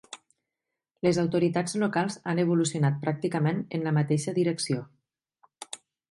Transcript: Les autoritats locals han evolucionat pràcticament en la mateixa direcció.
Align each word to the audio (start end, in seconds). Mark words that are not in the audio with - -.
Les 1.07 1.17
autoritats 1.23 1.75
locals 1.83 2.15
han 2.31 2.41
evolucionat 2.43 2.97
pràcticament 3.03 3.59
en 3.79 3.85
la 3.89 3.93
mateixa 3.99 4.33
direcció. 4.39 4.79